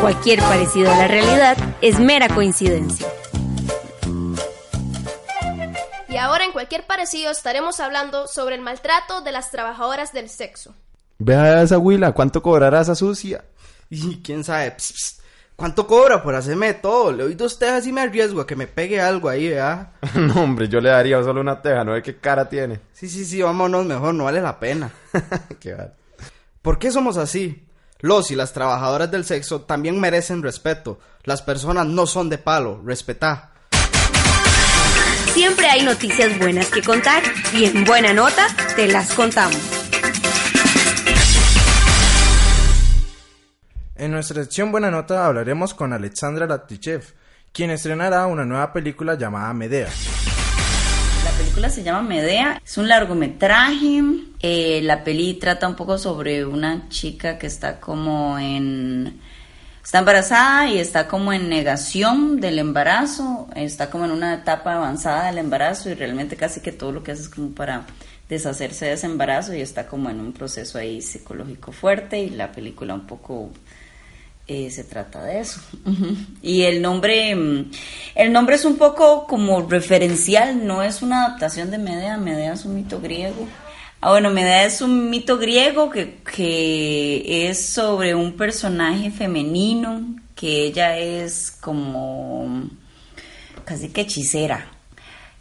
Cualquier 0.00 0.38
parecido 0.38 0.92
a 0.92 0.96
la 0.96 1.08
realidad 1.08 1.56
es 1.80 1.98
mera 1.98 2.28
coincidencia. 2.28 3.08
Y 6.08 6.16
ahora 6.16 6.44
en 6.44 6.52
cualquier 6.52 6.86
parecido 6.86 7.32
estaremos 7.32 7.80
hablando 7.80 8.28
sobre 8.28 8.54
el 8.54 8.60
maltrato 8.60 9.22
de 9.22 9.32
las 9.32 9.50
trabajadoras 9.50 10.12
del 10.12 10.28
sexo. 10.28 10.72
Vea 11.22 11.62
esa 11.62 11.76
huila, 11.76 12.12
¿cuánto 12.12 12.42
cobrará 12.42 12.80
esa 12.80 12.94
sucia? 12.94 13.44
Y 13.90 14.22
quién 14.22 14.42
sabe, 14.42 14.70
pss, 14.70 14.92
pss, 14.94 15.20
¿cuánto 15.54 15.86
cobra 15.86 16.22
por 16.22 16.34
hacerme 16.34 16.72
todo? 16.72 17.12
Le 17.12 17.24
doy 17.24 17.34
dos 17.34 17.58
tejas 17.58 17.86
y 17.86 17.92
me 17.92 18.00
arriesgo 18.00 18.40
a 18.40 18.46
que 18.46 18.56
me 18.56 18.66
pegue 18.66 19.02
algo 19.02 19.28
ahí, 19.28 19.50
¿verdad? 19.50 19.90
no, 20.14 20.42
hombre, 20.42 20.66
yo 20.66 20.80
le 20.80 20.88
daría 20.88 21.22
solo 21.22 21.42
una 21.42 21.60
teja, 21.60 21.84
no 21.84 21.92
ve 21.92 22.02
qué 22.02 22.16
cara 22.16 22.48
tiene. 22.48 22.80
Sí, 22.94 23.06
sí, 23.06 23.26
sí, 23.26 23.42
vámonos 23.42 23.84
mejor, 23.84 24.14
no 24.14 24.24
vale 24.24 24.40
la 24.40 24.58
pena. 24.58 24.90
qué 25.60 25.74
va. 25.74 25.90
¿Por 26.62 26.78
qué 26.78 26.90
somos 26.90 27.18
así? 27.18 27.66
Los 27.98 28.30
y 28.30 28.34
las 28.34 28.54
trabajadoras 28.54 29.10
del 29.10 29.26
sexo 29.26 29.60
también 29.60 30.00
merecen 30.00 30.42
respeto. 30.42 31.00
Las 31.24 31.42
personas 31.42 31.86
no 31.86 32.06
son 32.06 32.30
de 32.30 32.38
palo, 32.38 32.80
respetá. 32.82 33.52
Siempre 35.34 35.66
hay 35.66 35.84
noticias 35.84 36.38
buenas 36.38 36.70
que 36.70 36.82
contar 36.82 37.22
y 37.52 37.66
en 37.66 37.84
buena 37.84 38.14
nota 38.14 38.46
te 38.74 38.88
las 38.88 39.12
contamos. 39.12 39.79
En 44.00 44.12
nuestra 44.12 44.42
sección 44.42 44.72
Buena 44.72 44.90
Nota 44.90 45.26
hablaremos 45.26 45.74
con 45.74 45.92
Alexandra 45.92 46.46
Latichev, 46.46 47.02
quien 47.52 47.68
estrenará 47.68 48.26
una 48.28 48.46
nueva 48.46 48.72
película 48.72 49.14
llamada 49.14 49.52
Medea. 49.52 49.90
La 51.22 51.30
película 51.32 51.68
se 51.68 51.82
llama 51.82 52.00
Medea, 52.00 52.62
es 52.64 52.78
un 52.78 52.88
largometraje. 52.88 54.02
Eh, 54.40 54.80
la 54.84 55.04
peli 55.04 55.34
trata 55.34 55.68
un 55.68 55.74
poco 55.74 55.98
sobre 55.98 56.46
una 56.46 56.88
chica 56.88 57.36
que 57.36 57.46
está 57.46 57.78
como 57.78 58.38
en. 58.38 59.20
Está 59.84 59.98
embarazada 59.98 60.66
y 60.70 60.78
está 60.78 61.06
como 61.06 61.34
en 61.34 61.50
negación 61.50 62.40
del 62.40 62.58
embarazo, 62.58 63.48
está 63.54 63.90
como 63.90 64.06
en 64.06 64.12
una 64.12 64.32
etapa 64.32 64.76
avanzada 64.76 65.26
del 65.26 65.36
embarazo 65.36 65.90
y 65.90 65.94
realmente 65.94 66.36
casi 66.36 66.60
que 66.62 66.72
todo 66.72 66.90
lo 66.90 67.02
que 67.02 67.12
hace 67.12 67.20
es 67.20 67.28
como 67.28 67.50
para 67.50 67.84
deshacerse 68.30 68.86
de 68.86 68.92
ese 68.92 69.04
embarazo 69.04 69.52
y 69.52 69.60
está 69.60 69.86
como 69.86 70.08
en 70.08 70.20
un 70.20 70.32
proceso 70.32 70.78
ahí 70.78 71.02
psicológico 71.02 71.70
fuerte 71.72 72.18
y 72.18 72.30
la 72.30 72.50
película 72.50 72.94
un 72.94 73.06
poco 73.06 73.50
eh, 74.52 74.68
se 74.68 74.82
trata 74.82 75.22
de 75.22 75.38
eso. 75.38 75.60
Y 76.42 76.62
el 76.62 76.82
nombre, 76.82 77.36
mm, 77.36 77.70
el 78.16 78.32
nombre 78.32 78.56
es 78.56 78.64
un 78.64 78.78
poco 78.78 79.24
como 79.28 79.62
referencial, 79.62 80.66
no 80.66 80.82
es 80.82 81.02
una 81.02 81.26
adaptación 81.26 81.70
de 81.70 81.78
Medea, 81.78 82.16
Medea 82.16 82.54
es 82.54 82.64
un 82.64 82.74
mito 82.74 83.00
griego. 83.00 83.46
Ah, 84.00 84.10
bueno, 84.10 84.30
Medea 84.30 84.64
es 84.64 84.82
un 84.82 85.08
mito 85.08 85.38
griego 85.38 85.88
que, 85.88 86.16
que 86.34 87.48
es 87.48 87.64
sobre 87.64 88.16
un 88.16 88.32
personaje 88.32 89.12
femenino, 89.12 90.16
que 90.34 90.64
ella 90.64 90.98
es 90.98 91.52
como 91.52 92.68
casi 93.64 93.90
que 93.90 94.00
hechicera. 94.00 94.66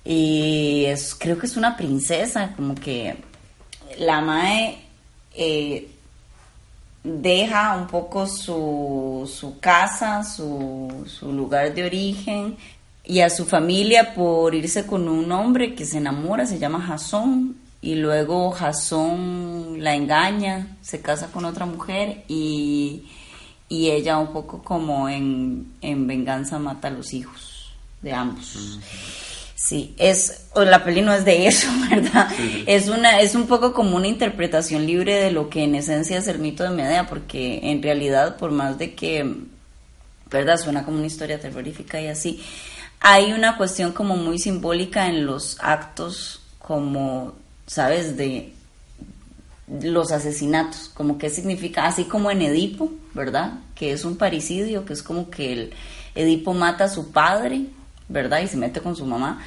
Y 0.05 0.85
es, 0.85 1.15
creo 1.15 1.39
que 1.39 1.47
es 1.47 1.57
una 1.57 1.75
princesa, 1.75 2.53
como 2.55 2.75
que 2.75 3.15
la 3.97 4.21
Mae 4.21 4.77
eh, 5.33 5.89
deja 7.03 7.75
un 7.77 7.87
poco 7.87 8.27
su, 8.27 9.29
su 9.31 9.59
casa, 9.59 10.23
su, 10.23 11.05
su, 11.07 11.31
lugar 11.31 11.73
de 11.73 11.85
origen 11.85 12.57
y 13.03 13.21
a 13.21 13.29
su 13.29 13.45
familia 13.45 14.13
por 14.13 14.53
irse 14.53 14.85
con 14.85 15.07
un 15.07 15.31
hombre 15.31 15.75
que 15.75 15.85
se 15.85 15.97
enamora, 15.97 16.45
se 16.45 16.59
llama 16.59 16.81
Jasón, 16.81 17.55
y 17.81 17.95
luego 17.95 18.51
Jasón 18.51 19.81
la 19.81 19.95
engaña, 19.95 20.77
se 20.81 21.01
casa 21.01 21.31
con 21.31 21.45
otra 21.45 21.65
mujer 21.65 22.23
y, 22.27 23.03
y 23.69 23.89
ella 23.89 24.17
un 24.17 24.33
poco 24.33 24.61
como 24.61 25.07
en, 25.07 25.71
en, 25.81 26.05
venganza 26.05 26.59
mata 26.59 26.89
a 26.89 26.91
los 26.91 27.13
hijos 27.13 27.71
de 28.01 28.11
ambos. 28.13 28.79
Sí, 29.61 29.93
es, 29.97 30.45
o 30.53 30.63
la 30.63 30.85
peli 30.85 31.01
no 31.01 31.13
es 31.13 31.25
de 31.25 31.45
eso, 31.45 31.67
¿verdad? 31.89 32.29
Es 32.65 32.87
una, 32.87 33.19
es 33.19 33.35
un 33.35 33.45
poco 33.45 33.73
como 33.73 33.97
una 33.97 34.07
interpretación 34.07 34.85
libre 34.85 35.15
de 35.15 35.31
lo 35.31 35.49
que 35.49 35.65
en 35.65 35.75
esencia 35.75 36.17
es 36.17 36.29
el 36.29 36.39
mito 36.39 36.63
de 36.63 36.69
Medea, 36.69 37.07
porque 37.07 37.59
en 37.63 37.83
realidad, 37.83 38.37
por 38.37 38.51
más 38.51 38.77
de 38.79 38.95
que, 38.95 39.35
¿verdad? 40.31 40.57
Suena 40.57 40.85
como 40.85 40.97
una 40.97 41.07
historia 41.07 41.41
terrorífica 41.41 41.99
y 41.99 42.07
así, 42.07 42.41
hay 43.01 43.33
una 43.33 43.57
cuestión 43.57 43.91
como 43.91 44.15
muy 44.15 44.39
simbólica 44.39 45.07
en 45.07 45.25
los 45.25 45.57
actos, 45.59 46.41
como, 46.57 47.33
¿sabes? 47.67 48.15
De 48.15 48.53
los 49.67 50.13
asesinatos, 50.13 50.89
como 50.93 51.17
qué 51.17 51.29
significa, 51.29 51.85
así 51.85 52.05
como 52.05 52.31
en 52.31 52.43
Edipo, 52.43 52.93
¿verdad? 53.13 53.59
Que 53.75 53.91
es 53.91 54.05
un 54.05 54.15
paricidio, 54.15 54.85
que 54.85 54.93
es 54.93 55.03
como 55.03 55.29
que 55.29 55.51
el 55.51 55.73
Edipo 56.15 56.53
mata 56.53 56.85
a 56.85 56.89
su 56.89 57.11
padre, 57.11 57.65
¿verdad? 58.09 58.41
Y 58.41 58.47
se 58.47 58.57
mete 58.57 58.81
con 58.81 58.95
su 58.95 59.05
mamá. 59.05 59.41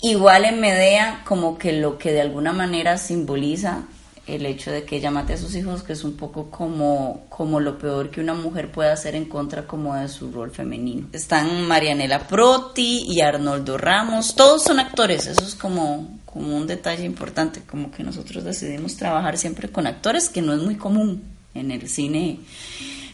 Igual 0.00 0.44
en 0.44 0.60
Medea, 0.60 1.22
como 1.24 1.58
que 1.58 1.72
lo 1.72 1.98
que 1.98 2.12
de 2.12 2.20
alguna 2.20 2.52
manera 2.52 2.98
simboliza 2.98 3.84
el 4.26 4.46
hecho 4.46 4.70
de 4.70 4.84
que 4.84 4.96
ella 4.96 5.10
mate 5.10 5.32
a 5.32 5.36
sus 5.36 5.54
hijos, 5.56 5.82
que 5.82 5.94
es 5.94 6.04
un 6.04 6.16
poco 6.16 6.50
como, 6.50 7.24
como 7.28 7.58
lo 7.58 7.78
peor 7.78 8.10
que 8.10 8.20
una 8.20 8.34
mujer 8.34 8.70
puede 8.70 8.90
hacer 8.90 9.16
en 9.16 9.24
contra 9.24 9.66
como 9.66 9.96
de 9.96 10.08
su 10.08 10.30
rol 10.30 10.50
femenino. 10.50 11.08
Están 11.12 11.66
Marianela 11.66 12.26
Proti 12.28 13.04
y 13.08 13.20
Arnoldo 13.20 13.78
Ramos, 13.78 14.34
todos 14.36 14.62
son 14.62 14.78
actores, 14.78 15.26
eso 15.26 15.42
es 15.42 15.54
como, 15.54 16.18
como 16.24 16.56
un 16.56 16.66
detalle 16.66 17.04
importante, 17.04 17.62
como 17.68 17.90
que 17.90 18.04
nosotros 18.04 18.44
decidimos 18.44 18.96
trabajar 18.96 19.38
siempre 19.38 19.68
con 19.68 19.86
actores, 19.86 20.28
que 20.28 20.42
no 20.42 20.52
es 20.52 20.60
muy 20.60 20.76
común 20.76 21.22
en 21.54 21.72
el 21.72 21.88
cine 21.88 22.38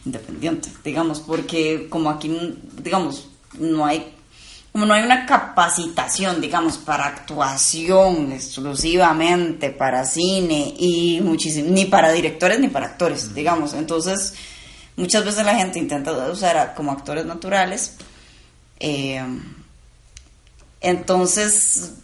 independiente, 0.05 0.69
digamos, 0.85 1.21
porque 1.21 1.87
como 1.89 2.11
aquí, 2.11 2.55
digamos, 2.83 3.29
no 3.59 3.87
hay 3.87 4.15
como 4.79 4.87
no 4.87 4.95
hay 4.95 5.03
una 5.03 5.27
capacitación, 5.27 6.41
digamos, 6.41 6.79
para 6.79 7.07
actuación 7.07 8.31
exclusivamente, 8.31 9.71
para 9.71 10.05
cine 10.05 10.73
y 10.79 11.21
muchísimo, 11.21 11.69
ni 11.73 11.87
para 11.87 12.13
directores 12.13 12.61
ni 12.61 12.69
para 12.69 12.87
actores, 12.87 13.35
digamos. 13.35 13.75
Entonces, 13.75 14.35
muchas 14.95 15.25
veces 15.25 15.45
la 15.45 15.57
gente 15.57 15.81
intenta 15.81 16.13
usar 16.31 16.75
como 16.77 16.93
actores 16.93 17.27
naturales. 17.27 17.97
Eh, 18.79 19.21
entonces, 20.81 21.95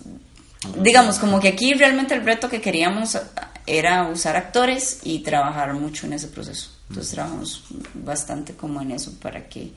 digamos, 0.76 1.20
como 1.20 1.38
que 1.38 1.46
aquí 1.46 1.74
realmente 1.74 2.14
el 2.14 2.24
reto 2.24 2.48
que 2.48 2.60
queríamos 2.60 3.16
era 3.68 4.08
usar 4.08 4.34
actores 4.34 4.98
y 5.04 5.20
trabajar 5.20 5.74
mucho 5.74 6.06
en 6.06 6.14
ese 6.14 6.26
proceso. 6.26 6.70
Entonces 6.88 7.12
trabajamos 7.12 7.62
bastante 7.94 8.54
como 8.54 8.82
en 8.82 8.90
eso 8.90 9.12
para 9.22 9.48
que 9.48 9.70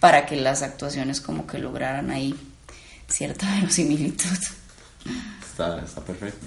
para 0.00 0.26
que 0.26 0.36
las 0.36 0.62
actuaciones 0.62 1.20
como 1.20 1.46
que 1.46 1.58
lograran 1.58 2.10
ahí 2.10 2.34
cierta 3.08 3.52
verosimilitud. 3.56 4.38
Está, 5.50 5.80
está 5.80 6.00
perfecto. 6.02 6.46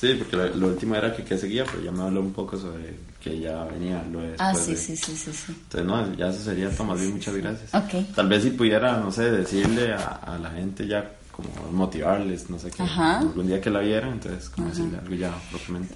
Sí, 0.00 0.14
porque 0.14 0.36
lo, 0.56 0.68
último 0.68 0.94
era 0.94 1.14
que 1.14 1.24
qué 1.24 1.36
seguía, 1.36 1.64
pero 1.64 1.82
ya 1.82 1.92
me 1.92 2.02
habló 2.02 2.20
un 2.20 2.32
poco 2.32 2.56
sobre 2.56 2.96
que 3.20 3.38
ya 3.38 3.64
venía 3.64 4.02
lo 4.10 4.20
de 4.20 4.34
Ah, 4.38 4.54
sí, 4.54 4.76
sí, 4.76 4.96
sí, 4.96 5.16
sí, 5.16 5.32
sí. 5.32 5.52
Entonces, 5.52 5.84
no, 5.84 6.14
ya 6.14 6.28
eso 6.28 6.42
sería 6.42 6.70
Tomás 6.70 7.00
bien, 7.00 7.14
muchas 7.14 7.34
gracias. 7.34 7.74
Okay. 7.74 8.10
Tal 8.14 8.28
vez 8.28 8.44
si 8.44 8.50
pudiera, 8.50 8.98
no 8.98 9.10
sé, 9.12 9.30
decirle 9.30 9.92
a, 9.92 10.38
la 10.40 10.50
gente 10.50 10.86
ya 10.86 11.12
como 11.32 11.50
motivarles, 11.72 12.48
no 12.48 12.58
sé 12.58 12.70
qué, 12.70 12.82
algún 12.82 13.46
día 13.46 13.60
que 13.60 13.70
la 13.70 13.80
vieran, 13.80 14.12
entonces 14.12 14.48
como 14.48 14.68
decirle 14.68 14.98
algo 14.98 15.14
ya 15.14 15.32
propiamente. 15.50 15.94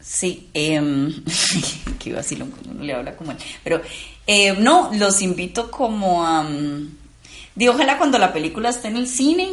Sí, 0.00 0.48
eh, 0.54 1.12
que 1.98 2.12
vacilo 2.12 2.46
cuando 2.46 2.70
uno 2.70 2.84
le 2.84 2.94
habla 2.94 3.16
como 3.16 3.32
él. 3.32 3.38
Pero 3.62 3.82
eh, 4.26 4.54
no, 4.58 4.90
los 4.94 5.22
invito 5.22 5.70
como 5.70 6.24
a... 6.24 6.40
Um, 6.40 6.88
ojalá 7.68 7.98
cuando 7.98 8.18
la 8.18 8.32
película 8.32 8.70
esté 8.70 8.88
en 8.88 8.96
el 8.96 9.06
cine, 9.06 9.50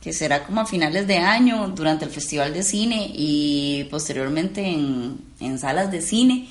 que 0.00 0.12
será 0.12 0.44
como 0.44 0.60
a 0.60 0.66
finales 0.66 1.06
de 1.06 1.18
año, 1.18 1.68
durante 1.68 2.04
el 2.04 2.10
Festival 2.10 2.52
de 2.52 2.62
Cine 2.62 3.10
y 3.14 3.84
posteriormente 3.90 4.66
en, 4.66 5.18
en 5.40 5.58
salas 5.58 5.90
de 5.90 6.02
cine, 6.02 6.48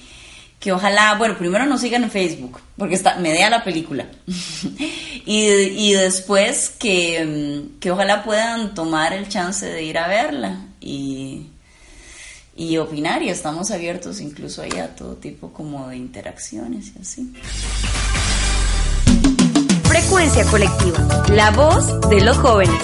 que 0.59 0.71
ojalá, 0.71 1.15
bueno, 1.15 1.37
primero 1.37 1.65
nos 1.65 1.81
sigan 1.81 2.03
en 2.03 2.11
Facebook, 2.11 2.61
porque 2.77 2.95
está, 2.95 3.17
me 3.17 3.37
la 3.49 3.63
película. 3.65 4.07
y, 5.25 5.43
y, 5.45 5.93
después 5.93 6.69
que, 6.79 7.65
que 7.81 7.91
ojalá 7.91 8.23
puedan 8.23 8.73
tomar 8.73 9.11
el 9.11 9.27
chance 9.27 9.65
de 9.65 9.83
ir 9.83 9.97
a 9.97 10.07
verla 10.07 10.67
y 10.79 11.47
y 12.55 12.77
opinar 12.77 13.23
y 13.23 13.29
estamos 13.29 13.71
abiertos 13.71 14.21
incluso 14.21 14.61
ahí 14.61 14.77
a 14.79 14.95
todo 14.95 15.15
tipo 15.15 15.51
como 15.51 15.87
de 15.87 15.97
interacciones 15.97 16.93
y 16.95 17.01
así. 17.01 17.33
Frecuencia 19.83 20.45
colectiva, 20.45 21.25
la 21.29 21.51
voz 21.51 21.99
de 22.09 22.21
los 22.21 22.37
jóvenes. 22.37 22.75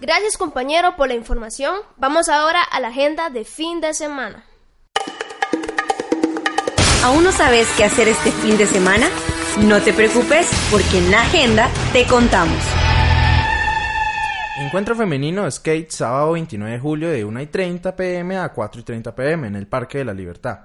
Gracias 0.00 0.36
compañero 0.36 0.94
por 0.96 1.08
la 1.08 1.14
información. 1.14 1.74
Vamos 1.96 2.28
ahora 2.28 2.62
a 2.62 2.80
la 2.80 2.88
agenda 2.88 3.30
de 3.30 3.44
fin 3.44 3.80
de 3.80 3.94
semana. 3.94 4.44
¿Aún 7.02 7.24
no 7.24 7.32
sabes 7.32 7.68
qué 7.76 7.84
hacer 7.84 8.08
este 8.08 8.30
fin 8.32 8.56
de 8.56 8.66
semana? 8.66 9.08
No 9.58 9.80
te 9.80 9.92
preocupes 9.92 10.48
porque 10.70 10.98
en 10.98 11.10
la 11.10 11.22
agenda 11.22 11.70
te 11.92 12.04
contamos. 12.06 12.62
Encuentro 14.66 14.96
femenino 14.96 15.48
skate 15.48 15.92
sábado 15.92 16.32
29 16.32 16.72
de 16.72 16.80
julio 16.80 17.08
de 17.08 17.24
1 17.24 17.40
y 17.40 17.46
30 17.46 17.94
pm 17.94 18.36
a 18.36 18.48
4 18.48 18.80
y 18.80 18.84
30 18.84 19.14
pm 19.14 19.46
en 19.46 19.54
el 19.54 19.68
Parque 19.68 19.98
de 19.98 20.04
la 20.04 20.12
Libertad. 20.12 20.58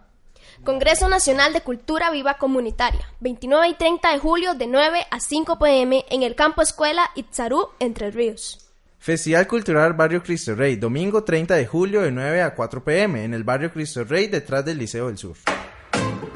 Congreso 0.63 1.07
Nacional 1.07 1.53
de 1.53 1.61
Cultura 1.61 2.09
Viva 2.09 2.39
Comunitaria, 2.39 3.07
29 3.19 3.67
y 3.67 3.73
30 3.75 4.11
de 4.11 4.17
julio 4.17 4.55
de 4.55 4.65
9 4.65 5.05
a 5.11 5.19
5 5.19 5.59
pm 5.59 6.03
en 6.09 6.23
el 6.23 6.33
Campo 6.33 6.63
Escuela 6.63 7.11
Itzarú, 7.13 7.69
Entre 7.77 8.09
Ríos. 8.09 8.67
Festival 8.97 9.45
Cultural 9.47 9.93
Barrio 9.93 10.23
Cristo 10.23 10.55
Rey, 10.55 10.77
domingo 10.77 11.23
30 11.23 11.53
de 11.53 11.67
julio 11.67 12.01
de 12.01 12.11
9 12.11 12.41
a 12.41 12.55
4 12.55 12.83
pm 12.83 13.23
en 13.23 13.35
el 13.35 13.43
Barrio 13.43 13.71
Cristo 13.71 14.03
Rey 14.03 14.25
detrás 14.25 14.65
del 14.65 14.79
Liceo 14.79 15.09
del 15.09 15.19
Sur. 15.19 15.37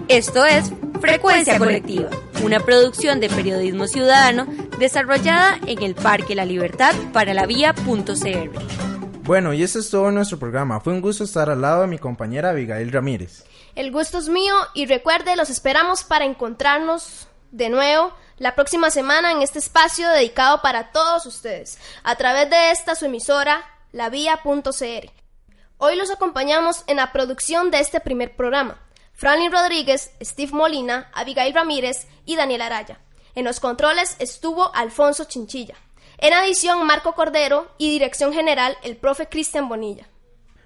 Esto 0.08 0.46
es 0.46 0.72
Frecuencia 1.02 1.58
Colectiva, 1.58 2.12
una 2.44 2.60
producción 2.60 3.20
de 3.20 3.28
periodismo 3.28 3.88
ciudadano 3.88 4.46
desarrollada 4.78 5.58
en 5.66 5.82
el 5.82 5.96
Parque 5.96 6.36
La 6.36 6.46
Libertad 6.46 6.94
para 7.12 7.34
la 7.34 7.48
vía.cr. 7.48 8.52
Bueno, 9.24 9.54
y 9.54 9.64
eso 9.64 9.80
es 9.80 9.90
todo 9.90 10.12
nuestro 10.12 10.38
programa. 10.38 10.80
Fue 10.80 10.94
un 10.94 11.02
gusto 11.02 11.24
estar 11.24 11.50
al 11.50 11.62
lado 11.62 11.82
de 11.82 11.88
mi 11.88 11.98
compañera 11.98 12.52
Abigail 12.52 12.92
Ramírez. 12.92 13.46
El 13.74 13.92
gusto 13.92 14.20
es 14.20 14.30
mío 14.30 14.54
y 14.76 14.86
recuerde, 14.86 15.36
los 15.36 15.50
esperamos 15.50 16.04
para 16.04 16.26
encontrarnos 16.26 17.28
de 17.50 17.70
nuevo 17.70 18.14
la 18.38 18.54
próxima 18.54 18.92
semana 18.92 19.32
en 19.32 19.42
este 19.42 19.58
espacio 19.58 20.08
dedicado 20.10 20.62
para 20.62 20.92
todos 20.92 21.26
ustedes, 21.26 21.80
a 22.04 22.16
través 22.16 22.48
de 22.52 22.70
esta 22.70 22.94
su 22.94 23.06
emisora, 23.06 23.64
la 23.92 24.12
vía.cr. 24.12 25.10
Hoy 25.80 25.96
los 25.96 26.12
acompañamos 26.12 26.84
en 26.86 26.98
la 26.98 27.12
producción 27.12 27.72
de 27.72 27.80
este 27.80 28.00
primer 28.00 28.36
programa. 28.36 28.85
Franklin 29.16 29.52
Rodríguez, 29.52 30.12
Steve 30.22 30.52
Molina, 30.54 31.10
Abigail 31.14 31.54
Ramírez 31.54 32.08
y 32.26 32.36
Daniel 32.36 32.62
Araya. 32.62 33.00
En 33.34 33.46
los 33.46 33.60
controles 33.60 34.16
estuvo 34.20 34.74
Alfonso 34.76 35.26
Chinchilla. 35.26 35.76
En 36.18 36.34
adición, 36.34 36.86
Marco 36.86 37.14
Cordero 37.14 37.68
y 37.78 37.90
dirección 37.90 38.34
general, 38.34 38.78
el 38.84 38.98
profe 38.98 39.28
Cristian 39.28 39.68
Bonilla. 39.68 40.08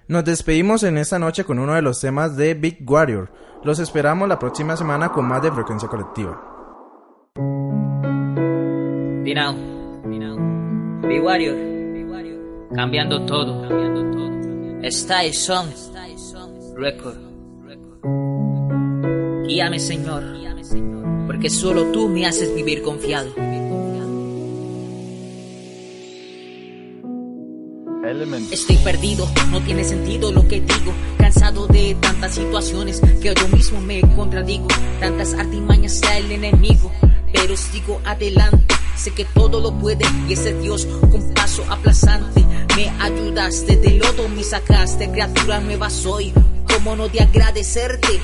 Nos 0.08 0.24
despedimos 0.24 0.82
en 0.82 0.98
esta 0.98 1.18
noche 1.18 1.44
con 1.44 1.58
uno 1.58 1.74
de 1.74 1.82
los 1.82 2.00
temas 2.00 2.36
de 2.36 2.54
Big 2.54 2.78
Warrior. 2.88 3.32
Los 3.62 3.78
esperamos 3.78 4.28
la 4.28 4.38
próxima 4.38 4.76
semana 4.76 5.12
con 5.12 5.26
más 5.26 5.42
de 5.42 5.52
frecuencia 5.52 5.88
colectiva. 5.88 6.40
Big 11.02 11.22
Warrior, 11.22 11.56
cambiando 12.74 13.24
todo, 13.26 13.62
cambiando 13.68 14.10
todo. 14.10 14.90
Style 14.90 15.34
Song, 15.34 15.68
Record. 16.76 17.30
Guíame, 19.50 19.80
Señor, 19.80 20.22
porque 21.26 21.50
solo 21.50 21.86
tú 21.90 22.08
me 22.08 22.24
haces 22.24 22.54
vivir 22.54 22.82
confiado. 22.82 23.34
Estoy 28.52 28.76
perdido, 28.76 29.28
no 29.50 29.60
tiene 29.60 29.82
sentido 29.82 30.30
lo 30.30 30.46
que 30.46 30.60
digo. 30.60 30.92
Cansado 31.18 31.66
de 31.66 31.96
tantas 32.00 32.36
situaciones 32.36 33.00
que 33.20 33.34
yo 33.34 33.48
mismo 33.48 33.80
me 33.80 34.00
contradigo. 34.14 34.68
Tantas 35.00 35.34
artimañas 35.34 36.00
da 36.00 36.16
el 36.16 36.30
enemigo, 36.30 36.92
pero 37.32 37.56
sigo 37.56 38.00
adelante. 38.04 38.76
Sé 38.94 39.10
que 39.10 39.24
todo 39.24 39.58
lo 39.58 39.76
puede 39.76 40.04
y 40.28 40.34
ese 40.34 40.54
Dios 40.60 40.86
con 41.10 41.34
paso 41.34 41.64
aplazante. 41.68 42.46
Me 42.76 42.88
ayudaste 43.00 43.76
de 43.78 43.98
lodo, 43.98 44.28
me 44.28 44.44
sacaste, 44.44 45.10
criatura 45.10 45.58
nueva 45.58 45.90
soy. 45.90 46.32
¿Cómo 46.72 46.94
no 46.94 47.08
de 47.08 47.18
agradecerte? 47.18 48.20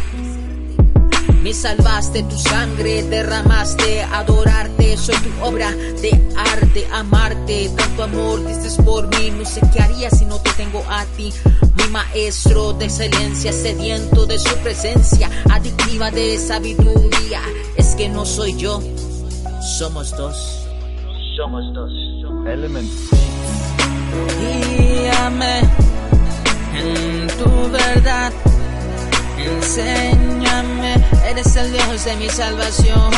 Me 1.46 1.54
salvaste, 1.54 2.24
tu 2.24 2.36
sangre 2.36 3.04
derramaste, 3.04 4.02
adorarte, 4.02 4.96
soy 4.96 5.14
tu 5.14 5.44
obra 5.44 5.70
de 5.70 6.10
arte, 6.36 6.88
amarte, 6.92 7.70
tanto 7.76 8.02
amor 8.02 8.44
dices 8.44 8.74
por 8.84 9.06
mí, 9.06 9.30
no 9.30 9.44
sé 9.44 9.60
qué 9.72 9.80
haría 9.80 10.10
si 10.10 10.24
no 10.24 10.40
te 10.40 10.50
tengo 10.54 10.82
a 10.90 11.04
ti. 11.16 11.32
Mi 11.76 11.86
maestro 11.92 12.72
de 12.72 12.86
excelencia, 12.86 13.52
sediento 13.52 14.26
de 14.26 14.40
su 14.40 14.56
presencia, 14.56 15.30
adictiva 15.48 16.10
de 16.10 16.36
sabiduría, 16.36 17.40
es 17.76 17.94
que 17.94 18.08
no 18.08 18.26
soy 18.26 18.56
yo, 18.56 18.82
somos 19.78 20.16
dos. 20.16 20.66
Somos 21.36 21.62
dos. 21.72 21.92
Element. 22.48 22.90
Guíame 24.40 25.60
en 26.74 27.28
tu 27.38 27.70
verdad. 27.70 28.32
Enséñame, 29.38 30.15
eres 31.56 31.72
el 31.72 31.72
Dios 31.72 32.04
de 32.04 32.16
mi 32.16 32.28
salvación. 32.28 33.10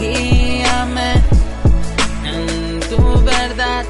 Guíame 0.00 1.14
en 2.24 2.80
tu 2.90 3.22
verdad. 3.22 3.84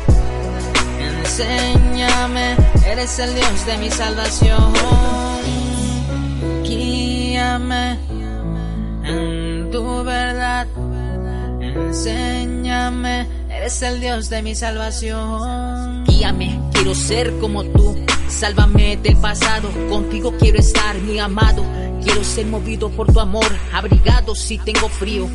Enséñame, 1.01 2.57
eres 2.87 3.19
el 3.19 3.35
Dios 3.35 3.67
de 3.67 3.79
mi 3.79 3.91
salvación. 3.91 4.73
Guíame 6.62 7.99
en 9.05 9.71
tu 9.71 10.05
verdad. 10.05 10.67
Enséñame, 11.61 13.27
eres 13.49 13.83
el 13.83 14.01
Dios 14.01 14.29
de 14.29 14.43
mi 14.43 14.55
salvación. 14.55 16.05
Guíame, 16.05 16.61
quiero 16.73 16.95
ser 16.95 17.38
como 17.38 17.65
tú. 17.65 18.02
Sálvame 18.33 18.97
del 18.97 19.16
pasado, 19.18 19.71
contigo 19.88 20.35
quiero 20.37 20.59
estar, 20.59 20.97
mi 21.03 21.18
amado. 21.21 21.64
Quiero 22.03 22.25
ser 22.25 22.47
movido 22.47 22.90
por 22.90 23.12
tu 23.12 23.21
amor, 23.21 23.47
abrigado 23.73 24.35
si 24.35 24.59
tengo 24.59 24.88
frío. 24.88 25.29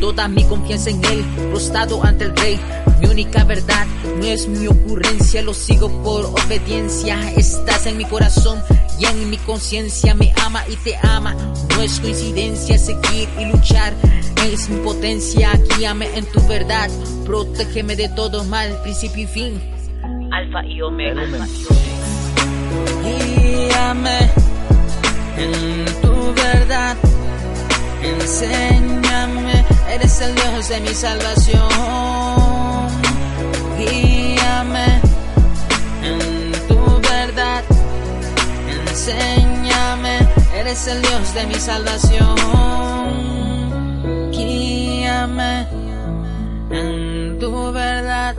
Toda 0.00 0.28
mi 0.28 0.44
confianza 0.44 0.90
en 0.90 1.02
él, 1.06 1.24
prostado 1.50 2.04
ante 2.04 2.24
el 2.24 2.36
rey. 2.36 2.60
Mi 3.00 3.06
única 3.06 3.44
verdad 3.44 3.86
no 4.18 4.24
es 4.24 4.46
mi 4.46 4.66
ocurrencia, 4.66 5.40
lo 5.40 5.54
sigo 5.54 5.88
por 6.02 6.26
obediencia. 6.26 7.32
Estás 7.36 7.86
en 7.86 7.96
mi 7.96 8.04
corazón 8.04 8.60
y 8.98 9.06
en 9.06 9.30
mi 9.30 9.38
conciencia, 9.38 10.14
me 10.14 10.34
ama 10.44 10.62
y 10.68 10.76
te 10.76 10.96
ama. 11.02 11.34
No 11.74 11.80
es 11.80 12.00
coincidencia 12.00 12.76
seguir 12.76 13.28
y 13.38 13.46
luchar, 13.46 13.94
es 14.44 14.68
mi 14.68 14.76
potencia. 14.84 15.58
Guíame 15.78 16.14
en 16.18 16.26
tu 16.26 16.46
verdad, 16.48 16.90
protégeme 17.24 17.96
de 17.96 18.10
todo 18.10 18.44
mal, 18.44 18.78
principio 18.82 19.22
y 19.22 19.26
fin. 19.26 19.62
Alfa 20.32 20.66
y 20.66 20.82
Omega. 20.82 21.46
Guíame 23.02 24.30
en 25.36 25.84
tu 26.02 26.34
verdad, 26.34 26.96
enséñame, 28.02 29.64
eres 29.90 30.20
el 30.20 30.34
Dios 30.34 30.68
de 30.68 30.80
mi 30.80 30.94
salvación. 30.94 31.68
Guíame 33.78 35.00
en 36.02 36.52
tu 36.68 36.80
verdad, 37.10 37.64
enséñame, 38.88 40.18
eres 40.56 40.86
el 40.86 41.02
Dios 41.02 41.34
de 41.34 41.46
mi 41.46 41.54
salvación. 41.54 42.36
Guíame 44.30 45.66
en 46.70 47.38
tu 47.38 47.72
verdad. 47.72 48.34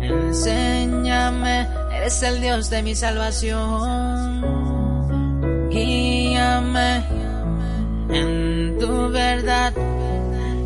Enséñame, 0.00 1.66
eres 2.06 2.22
el 2.22 2.40
Dios 2.40 2.70
de 2.70 2.82
mi 2.84 2.94
salvación. 2.94 4.40
Guíame 5.70 7.04
en 8.10 8.78
tu 8.78 9.10
verdad. 9.10 9.72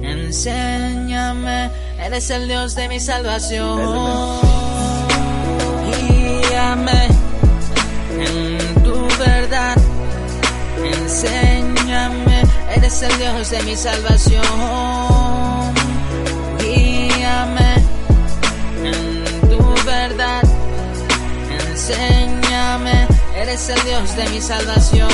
Enséñame, 0.03 1.71
eres 1.99 2.29
el 2.29 2.47
Dios 2.47 2.75
de 2.75 2.89
mi 2.91 3.01
salvación. 3.01 3.81
Guíame 5.87 7.09
en 8.19 8.83
tu 8.83 9.09
verdad. 9.19 9.79
Enséñame, 10.85 12.43
eres 12.77 13.01
el 13.01 13.17
Dios 13.17 13.51
de 13.51 13.63
mi 13.63 13.77
salvación. 13.77 15.10
Enséñame, 21.91 23.09
eres 23.37 23.69
el 23.69 23.83
Dios 23.83 24.17
de 24.17 24.29
mi 24.29 24.41
salvación. 24.41 25.11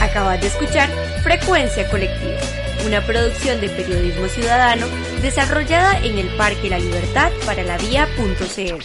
Acabas 0.00 0.40
de 0.40 0.46
escuchar 0.46 0.88
Frecuencia 1.22 1.88
Colectiva, 1.90 2.38
una 2.86 3.00
producción 3.04 3.60
de 3.60 3.70
periodismo 3.70 4.28
ciudadano 4.28 4.86
desarrollada 5.20 5.98
en 5.98 6.18
el 6.18 6.28
Parque 6.36 6.70
La 6.70 6.78
Libertad 6.78 7.32
para 7.44 7.64
la 7.64 7.76
Vía.cr. 7.78 8.84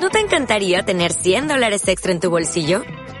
¿No 0.00 0.10
te 0.10 0.18
encantaría 0.18 0.84
tener 0.84 1.12
100 1.12 1.48
dólares 1.48 1.86
extra 1.86 2.10
en 2.12 2.20
tu 2.20 2.30
bolsillo? 2.30 2.82